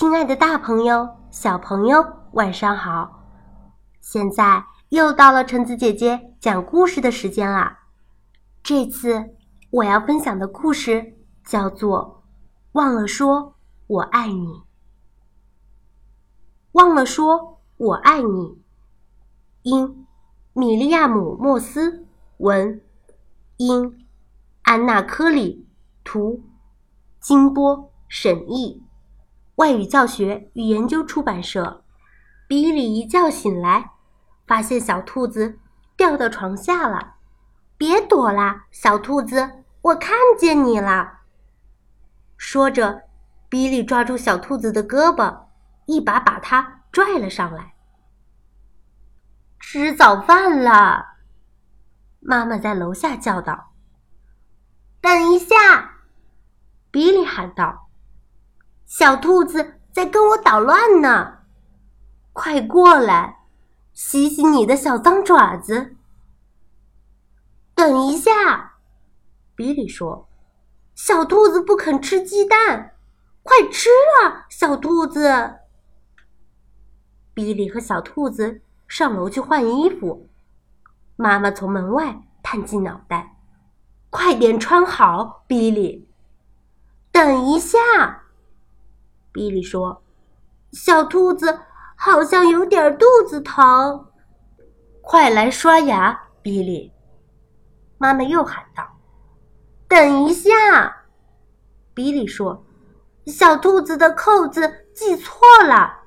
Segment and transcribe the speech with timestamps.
[0.00, 2.02] 亲爱的大朋友、小朋友，
[2.32, 3.22] 晚上好！
[4.00, 7.80] 现在又到了橙子姐姐讲故事的时间啦。
[8.62, 9.36] 这次
[9.68, 12.22] 我要分享的故事叫做
[12.72, 13.56] 《忘了说
[13.88, 14.46] 我爱你》。
[16.72, 18.58] 忘了说我爱你，
[19.64, 20.06] 因
[20.54, 22.06] 米利亚姆·莫斯
[22.38, 22.80] 文，
[23.58, 24.06] 因
[24.62, 25.68] 安娜·科里
[26.02, 26.42] 图，
[27.20, 28.82] 金波审译。
[29.60, 31.84] 外语教学与研究出版社。
[32.48, 33.90] 比利一觉醒来，
[34.46, 35.58] 发现小兔子
[35.98, 37.16] 掉到床下了。
[37.76, 41.18] 别躲啦，小兔子，我看见你了。
[42.38, 43.02] 说着，
[43.50, 45.42] 比利抓住小兔子的胳膊，
[45.84, 47.74] 一把把它拽了上来。
[49.58, 51.04] 吃早饭了，
[52.20, 53.74] 妈妈在楼下叫道。
[55.02, 55.98] 等一下，
[56.90, 57.89] 比利喊道。
[58.90, 61.38] 小兔子在跟我捣乱呢，
[62.32, 63.44] 快过来，
[63.92, 65.94] 洗洗你的小脏爪子。
[67.72, 68.78] 等一下，
[69.54, 70.28] 比利说
[70.96, 72.96] ：“小兔子不肯吃鸡蛋，
[73.44, 73.88] 快吃
[74.24, 75.60] 啊，小兔子！”
[77.32, 80.28] 比利和小兔子上楼去换衣服，
[81.14, 83.36] 妈妈从门外探进脑袋
[84.10, 86.08] ：“快点穿好，比利。”
[87.12, 88.19] 等一下。
[89.32, 90.02] 比利说
[90.72, 91.60] ：“小兔子
[91.96, 94.06] 好像有点肚子疼，
[95.02, 96.92] 快来刷牙。”比利，
[97.98, 98.98] 妈妈又喊道
[99.86, 100.50] ：“等一下！”
[101.92, 102.64] 比利说
[103.26, 105.98] ：“小兔子的扣子系错了。”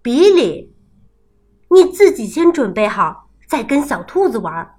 [0.00, 0.74] 比利，
[1.70, 4.78] 你自己先准备好，再跟小兔子玩。”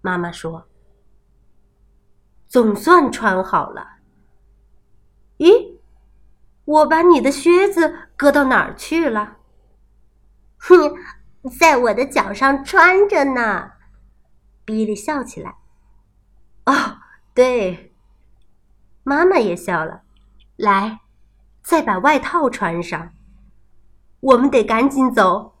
[0.00, 0.66] 妈妈说
[2.48, 3.86] ：“总算穿好了。”
[5.38, 5.78] 咦，
[6.64, 9.38] 我把你的靴子搁到哪儿去了？
[10.58, 10.94] 哼，
[11.58, 13.72] 在我的脚上穿着呢。
[14.64, 15.54] 比利笑起来。
[16.66, 16.98] 哦，
[17.32, 17.94] 对，
[19.02, 20.02] 妈妈也笑了。
[20.56, 21.00] 来，
[21.62, 23.12] 再把外套穿上。
[24.20, 25.54] 我们得赶紧走，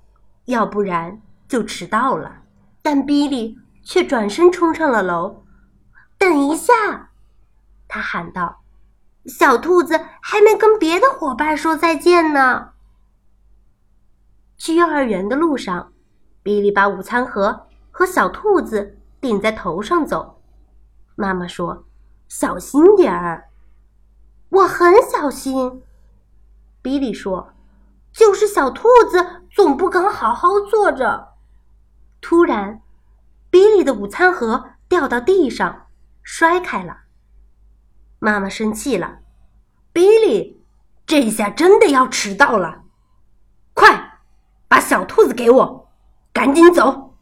[0.46, 2.42] 要不然就迟到了。
[2.82, 5.44] 但比利却转身冲上了楼。
[6.18, 7.10] 等一下，
[7.86, 8.62] 他喊道。
[9.28, 12.70] 小兔子还没跟别的伙伴说再见呢。
[14.56, 15.92] 去幼儿园的路上，
[16.42, 20.40] 比利把午餐盒和小兔子顶在头上走。
[21.14, 21.84] 妈妈说
[22.28, 23.50] ：“小心点儿。”
[24.50, 25.82] 我很小心。
[26.80, 27.52] 比利说
[28.12, 31.34] ：“就是小兔子总不肯好好坐着。”
[32.20, 32.80] 突然，
[33.50, 35.86] 比利的午餐盒掉到地上，
[36.22, 37.02] 摔开了。
[38.18, 39.20] 妈妈生气了，
[39.92, 40.64] 比利，
[41.06, 42.84] 这下真的要迟到了！
[43.74, 44.18] 快，
[44.66, 45.90] 把小兔子给我，
[46.32, 47.16] 赶紧走！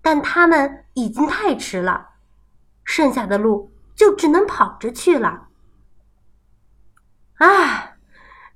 [0.00, 2.10] 但他们已经太迟了，
[2.84, 5.48] 剩下的路就只能跑着去了。
[7.38, 7.96] 啊，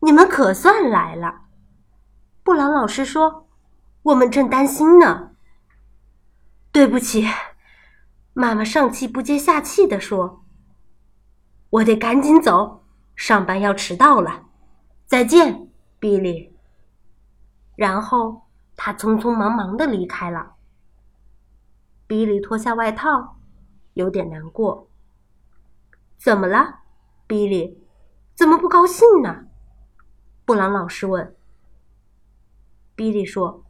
[0.00, 1.42] 你们可算来了！
[2.44, 3.48] 布朗老师说
[4.02, 5.32] ：“我们正担心呢。”
[6.70, 7.26] 对不起，
[8.32, 10.45] 妈妈上气不接下气地说。
[11.70, 12.84] 我得赶紧走，
[13.14, 14.46] 上班要迟到了。
[15.04, 15.68] 再见，
[15.98, 16.56] 比利。
[17.74, 18.42] 然后
[18.76, 20.54] 他匆匆忙忙的离开了。
[22.06, 23.36] 比利脱下外套，
[23.94, 24.88] 有点难过。
[26.16, 26.80] 怎么了，
[27.26, 27.82] 比利？
[28.34, 29.46] 怎么不高兴呢？
[30.44, 31.34] 布朗老师问。
[32.94, 33.64] 比利说：“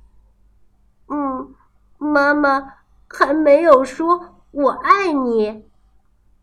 [1.09, 1.55] 嗯，
[1.99, 2.75] 妈妈
[3.09, 5.65] 还没有说我爱你。”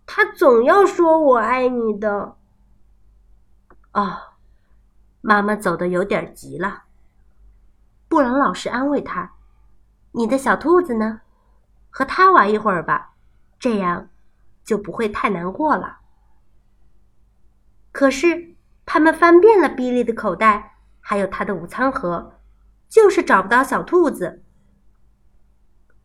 [0.06, 2.38] 他总要说我爱你的。
[3.94, 4.18] 哦，
[5.22, 6.84] 妈妈走的有点急了。
[8.08, 9.34] 布朗老师安慰他
[10.13, 11.22] ：“你的小兔子呢？
[11.90, 13.13] 和他玩一会儿吧，
[13.59, 14.09] 这样
[14.63, 16.00] 就不会太难过了。”
[17.92, 18.56] 可是
[18.86, 22.39] 他们翻遍了比利的口袋，还有他的午餐盒，
[22.89, 24.44] 就是找不到小兔子。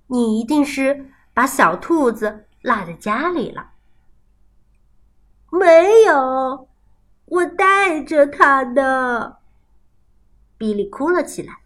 [0.07, 3.73] 你一定是把小兔子落在家里了。
[5.51, 6.69] 没有，
[7.27, 9.39] 我带着它的。
[10.57, 11.59] 比利哭了起来。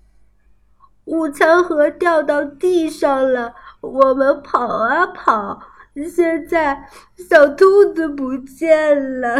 [1.05, 5.61] 午餐盒掉到地上了，我们跑啊跑，
[6.09, 6.89] 现在
[7.29, 9.37] 小兔子不见了，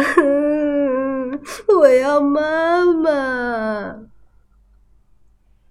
[1.79, 3.95] 我要妈妈。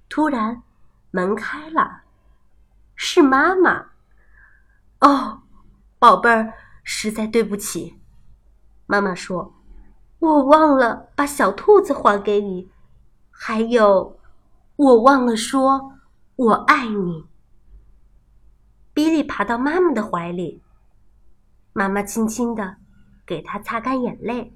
[0.08, 0.62] 突然，
[1.10, 2.02] 门开了，
[2.96, 3.86] 是妈妈。
[5.00, 5.42] 哦，
[5.98, 8.00] 宝贝儿，实在对不起。
[8.93, 9.55] 妈妈说
[10.21, 12.71] ：“我忘了把小兔子还给你，
[13.31, 14.19] 还有，
[14.77, 15.94] 我忘了说
[16.37, 17.25] 我爱你。”
[18.93, 20.62] 比利爬到妈妈的怀里，
[21.73, 22.77] 妈妈轻轻的
[23.25, 24.53] 给他擦干眼泪。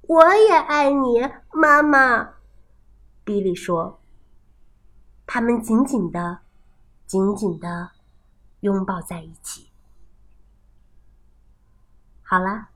[0.00, 1.20] 我也爱你，
[1.52, 2.30] 妈妈。
[3.24, 4.00] 比利说。
[5.26, 6.40] 他们紧紧的、
[7.06, 7.90] 紧紧的
[8.60, 9.69] 拥抱在一起。
[12.30, 12.68] 好了，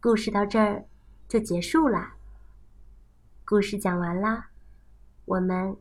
[0.00, 0.84] 故事到这儿
[1.28, 2.16] 就结束啦。
[3.44, 4.48] 故事讲完啦，
[5.24, 5.76] 我们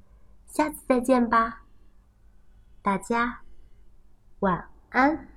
[0.46, 1.64] 下次再见吧。
[2.84, 3.42] 大家
[4.42, 5.35] 晚安。